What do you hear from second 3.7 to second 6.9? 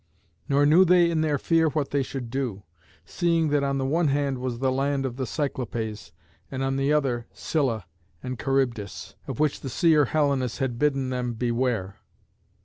the one hand was the land of the Cyclopés, and on